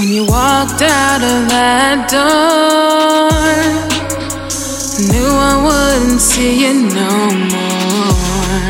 When 0.00 0.08
you 0.08 0.24
walked 0.24 0.80
out 0.80 1.20
of 1.20 1.48
that 1.52 2.08
door, 2.08 3.28
knew 5.12 5.28
I 5.28 5.54
wouldn't 5.62 6.22
see 6.22 6.64
you 6.64 6.72
no 6.88 7.28
more. 7.52 8.68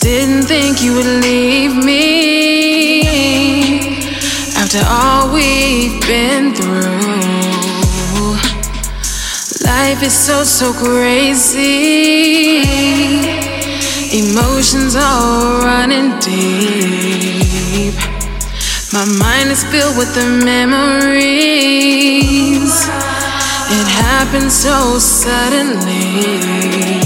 Didn't 0.00 0.42
think 0.48 0.82
you 0.82 0.92
would 0.96 1.06
leave 1.24 1.74
me 1.82 3.06
after 4.54 4.82
all 4.86 5.32
we've 5.32 5.98
been 6.02 6.54
through. 6.54 8.36
Life 9.64 10.02
is 10.02 10.12
so, 10.12 10.44
so 10.44 10.74
crazy. 10.74 12.60
Emotions 14.12 14.94
all 14.94 15.62
running 15.64 16.18
deep. 16.20 17.41
My 18.92 19.06
mind 19.06 19.50
is 19.50 19.64
filled 19.64 19.96
with 19.96 20.14
the 20.14 20.26
memories. 20.44 21.24
It 23.70 23.88
happened 23.88 24.52
so 24.52 24.98
suddenly. 24.98 27.00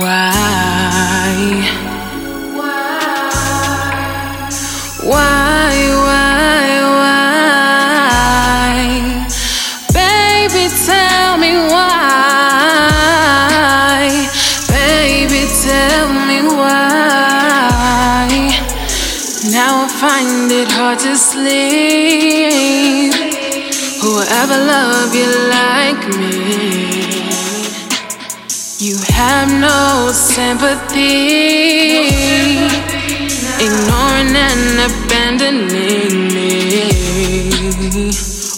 Why? 0.00 1.89
Find 20.00 20.50
it 20.50 20.72
hard 20.72 20.98
to 20.98 21.14
sleep. 21.14 23.12
Who 24.00 24.08
will 24.14 24.30
ever 24.42 24.56
love 24.56 25.14
you 25.14 25.28
like 25.58 26.08
me? 26.16 26.40
You 28.78 28.96
have 29.12 29.48
no 29.60 30.10
sympathy, 30.10 32.08
ignoring 33.60 34.34
and 34.48 34.80
abandoning 34.88 36.32
me. 36.32 36.88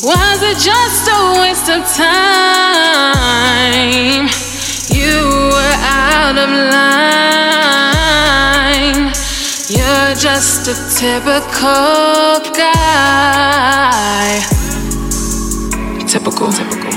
Was 0.06 0.38
it 0.50 0.58
just 0.70 1.08
a 1.10 1.18
waste 1.40 1.68
of 1.68 1.82
time? 1.96 3.51
Just 10.14 10.68
a 10.68 10.74
typical 11.00 12.40
guy. 12.54 14.40
Typical, 16.06 16.52
typical. 16.52 16.92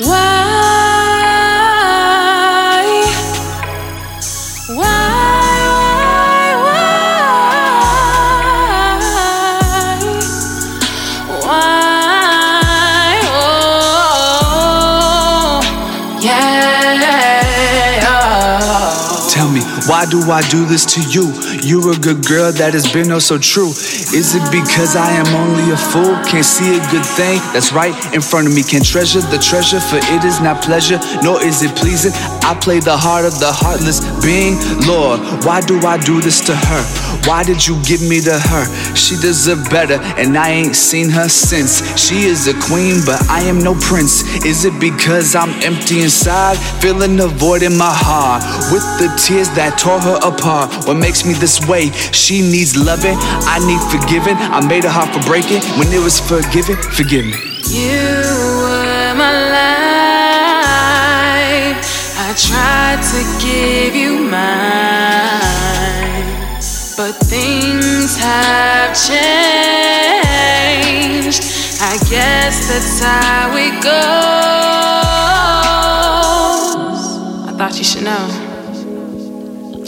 Why? 0.00 0.42
Why? 4.74 5.01
Why 19.86 20.06
do 20.06 20.20
I 20.30 20.42
do 20.48 20.64
this 20.66 20.84
to 20.94 21.00
you? 21.10 21.32
You're 21.62 21.92
a 21.92 21.98
good 21.98 22.24
girl 22.26 22.52
that 22.52 22.74
has 22.74 22.90
been 22.92 23.10
oh 23.10 23.18
so 23.18 23.38
true. 23.38 23.70
Is 24.14 24.34
it 24.34 24.44
because 24.52 24.94
I 24.94 25.10
am 25.12 25.26
only 25.34 25.72
a 25.72 25.76
fool? 25.76 26.14
Can't 26.24 26.44
see 26.44 26.78
a 26.78 26.82
good 26.90 27.04
thing 27.04 27.38
that's 27.52 27.72
right 27.72 27.94
in 28.14 28.20
front 28.20 28.46
of 28.46 28.54
me. 28.54 28.62
Can't 28.62 28.84
treasure 28.84 29.20
the 29.20 29.38
treasure, 29.38 29.80
for 29.80 29.98
it 29.98 30.24
is 30.24 30.40
not 30.40 30.62
pleasure, 30.62 31.00
nor 31.22 31.42
is 31.42 31.62
it 31.62 31.74
pleasing. 31.76 32.12
I 32.42 32.54
play 32.60 32.80
the 32.80 32.96
heart 32.96 33.24
of 33.24 33.38
the 33.40 33.50
heartless 33.50 34.00
being. 34.22 34.58
Lord, 34.86 35.20
why 35.44 35.60
do 35.60 35.78
I 35.86 35.98
do 35.98 36.20
this 36.20 36.40
to 36.46 36.54
her? 36.54 36.82
Why 37.26 37.42
did 37.42 37.66
you 37.66 37.80
give 37.82 38.02
me 38.02 38.20
to 38.22 38.38
her? 38.38 38.64
She 38.94 39.16
deserved 39.16 39.70
better, 39.70 39.98
and 40.18 40.36
I 40.36 40.50
ain't 40.50 40.76
seen 40.76 41.08
her 41.10 41.28
since. 41.28 41.82
She 41.98 42.24
is 42.24 42.46
a 42.48 42.54
queen, 42.66 43.02
but 43.06 43.18
I 43.30 43.40
am 43.42 43.58
no 43.58 43.74
prince. 43.74 44.22
Is 44.44 44.64
it 44.64 44.78
because 44.80 45.34
I'm 45.34 45.50
empty 45.62 46.02
inside, 46.02 46.56
feeling 46.82 47.18
a 47.20 47.28
void 47.28 47.62
in 47.62 47.76
my 47.76 47.92
heart? 47.92 48.42
With 48.72 48.84
the 48.98 49.08
tears 49.16 49.48
that 49.54 49.71
tore 49.76 50.00
her 50.00 50.18
apart, 50.22 50.70
what 50.86 50.96
makes 50.96 51.24
me 51.24 51.34
this 51.34 51.60
way? 51.66 51.90
She 52.12 52.40
needs 52.40 52.76
loving, 52.76 53.16
I 53.18 53.58
need 53.66 53.80
forgiving. 53.90 54.36
I 54.36 54.60
made 54.66 54.84
her 54.84 54.90
heart 54.90 55.10
for 55.14 55.20
breaking. 55.28 55.62
When 55.78 55.92
it 55.92 56.00
was 56.00 56.20
forgiven, 56.20 56.76
forgive 56.76 57.26
me. 57.26 57.36
You 57.68 58.12
were 58.62 59.14
my 59.14 59.32
life. 59.52 60.12
I 62.18 62.34
tried 62.36 63.02
to 63.12 63.20
give 63.44 63.94
you 63.94 64.18
mine, 64.18 64.40
but 66.96 67.14
things 67.28 68.16
have 68.16 68.94
changed. 68.94 69.32
I 71.82 71.96
guess 72.08 72.68
that's 72.68 73.00
how 73.00 73.56
it 73.56 73.82
goes. 73.82 73.92
I 77.48 77.50
thought 77.56 77.76
you 77.76 77.84
should 77.84 78.04
know. 78.04 78.51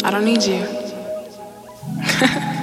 I 0.04 0.10
don't 0.10 0.26
need 0.26 0.42
you. 0.44 0.66